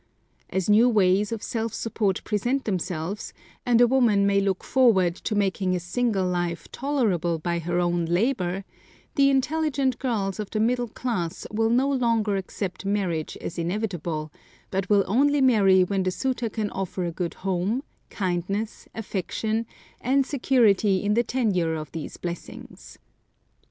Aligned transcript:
As 0.49 0.67
new 0.67 0.89
ways 0.89 1.31
of 1.31 1.43
self 1.43 1.75
support 1.75 2.23
present 2.23 2.65
themselves, 2.65 3.33
and 3.67 3.79
a 3.79 3.85
woman 3.85 4.25
may 4.25 4.41
look 4.41 4.63
forward 4.63 5.13
to 5.17 5.35
making 5.35 5.75
a 5.75 5.79
single 5.79 6.25
life 6.25 6.67
tolerable 6.71 7.37
by 7.37 7.59
her 7.59 7.79
own 7.79 8.05
labor, 8.05 8.65
the 9.13 9.29
intelligent 9.29 9.99
girls 9.99 10.39
of 10.39 10.49
the 10.49 10.59
middle 10.59 10.87
class 10.87 11.45
will 11.53 11.69
no 11.69 11.87
longer 11.87 12.35
accept 12.35 12.83
marriage 12.83 13.37
as 13.41 13.59
inevitable, 13.59 14.31
but 14.71 14.89
will 14.89 15.03
only 15.05 15.39
marry 15.39 15.83
when 15.83 16.01
the 16.01 16.09
suitor 16.09 16.49
can 16.49 16.71
offer 16.71 17.05
a 17.05 17.11
good 17.11 17.35
home, 17.35 17.83
kindness, 18.09 18.87
affection, 18.95 19.67
and 20.01 20.25
security 20.25 21.03
in 21.03 21.13
the 21.13 21.21
tenure 21.21 21.75
of 21.75 21.91
these 21.91 22.17
blessings. 22.17 22.97